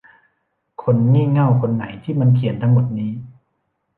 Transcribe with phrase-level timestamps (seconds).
[0.83, 3.11] คนงี่เง่าคนไหนที่มันเขียนทั้งหมดนี้?